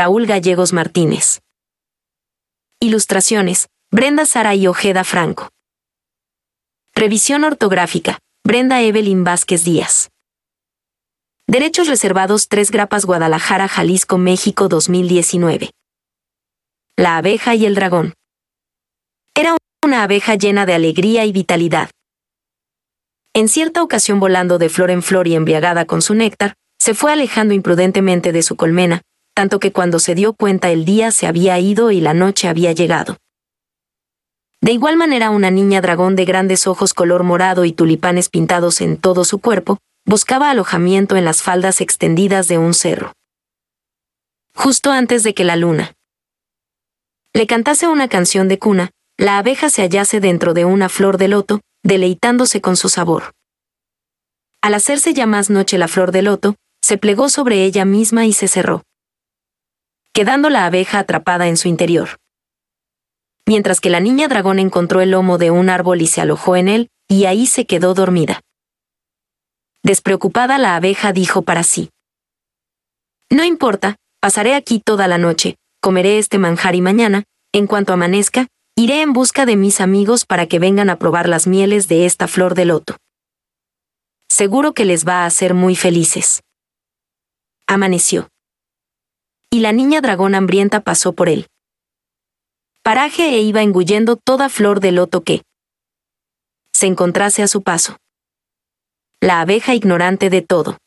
[0.00, 1.40] Raúl Gallegos Martínez.
[2.78, 5.48] Ilustraciones, Brenda Sara y Ojeda Franco.
[6.94, 10.10] Revisión ortográfica, Brenda Evelyn Vázquez Díaz.
[11.48, 15.70] Derechos reservados 3 Grapas Guadalajara, Jalisco, México 2019.
[16.96, 18.14] La abeja y el dragón.
[19.34, 21.90] Era una abeja llena de alegría y vitalidad.
[23.34, 27.12] En cierta ocasión volando de flor en flor y embriagada con su néctar, se fue
[27.12, 29.02] alejando imprudentemente de su colmena,
[29.38, 32.72] tanto que cuando se dio cuenta el día se había ido y la noche había
[32.72, 33.18] llegado.
[34.60, 38.96] De igual manera una niña dragón de grandes ojos color morado y tulipanes pintados en
[38.96, 43.12] todo su cuerpo, buscaba alojamiento en las faldas extendidas de un cerro.
[44.56, 45.92] Justo antes de que la luna
[47.32, 51.28] le cantase una canción de cuna, la abeja se hallase dentro de una flor de
[51.28, 53.30] loto, deleitándose con su sabor.
[54.62, 58.32] Al hacerse ya más noche la flor de loto, se plegó sobre ella misma y
[58.32, 58.82] se cerró,
[60.12, 62.18] quedando la abeja atrapada en su interior
[63.48, 66.68] mientras que la niña dragón encontró el lomo de un árbol y se alojó en
[66.68, 68.42] él, y ahí se quedó dormida.
[69.82, 71.88] Despreocupada la abeja dijo para sí.
[73.30, 78.48] No importa, pasaré aquí toda la noche, comeré este manjar y mañana, en cuanto amanezca,
[78.76, 82.28] iré en busca de mis amigos para que vengan a probar las mieles de esta
[82.28, 82.96] flor de loto.
[84.28, 86.42] Seguro que les va a hacer muy felices.
[87.66, 88.28] Amaneció.
[89.50, 91.48] Y la niña dragón hambrienta pasó por él
[92.88, 95.42] paraje e iba engullendo toda flor de loto que
[96.72, 97.98] se encontrase a su paso.
[99.20, 100.78] La abeja ignorante de todo.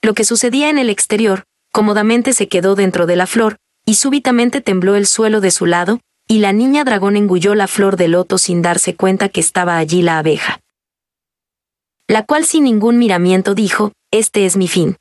[0.00, 1.42] Lo que sucedía en el exterior,
[1.72, 5.98] cómodamente se quedó dentro de la flor, y súbitamente tembló el suelo de su lado,
[6.28, 10.02] y la niña dragón engulló la flor de loto sin darse cuenta que estaba allí
[10.02, 10.60] la abeja.
[12.06, 14.98] La cual sin ningún miramiento dijo, este es mi fin.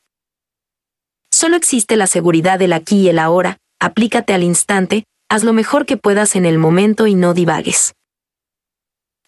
[1.40, 5.86] Solo existe la seguridad del aquí y el ahora, aplícate al instante, haz lo mejor
[5.86, 7.94] que puedas en el momento y no divagues.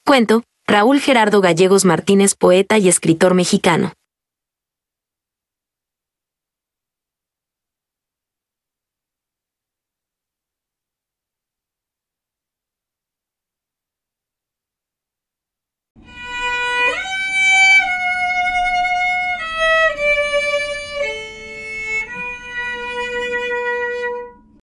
[0.06, 3.94] Cuento, Raúl Gerardo Gallegos Martínez, poeta y escritor mexicano.